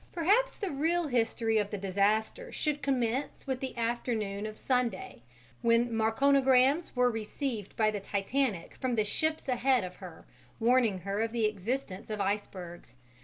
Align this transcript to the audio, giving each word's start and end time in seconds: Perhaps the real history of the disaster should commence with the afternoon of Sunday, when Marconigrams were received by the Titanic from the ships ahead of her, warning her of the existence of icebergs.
Perhaps 0.11 0.55
the 0.55 0.71
real 0.71 1.09
history 1.09 1.59
of 1.59 1.69
the 1.69 1.77
disaster 1.77 2.51
should 2.51 2.81
commence 2.81 3.45
with 3.45 3.59
the 3.59 3.77
afternoon 3.77 4.47
of 4.47 4.57
Sunday, 4.57 5.21
when 5.61 5.93
Marconigrams 5.93 6.95
were 6.95 7.11
received 7.11 7.75
by 7.75 7.91
the 7.91 7.99
Titanic 7.99 8.73
from 8.77 8.95
the 8.95 9.05
ships 9.05 9.47
ahead 9.47 9.83
of 9.83 9.97
her, 9.97 10.25
warning 10.59 11.01
her 11.01 11.21
of 11.21 11.31
the 11.31 11.45
existence 11.45 12.09
of 12.09 12.19
icebergs. 12.19 12.95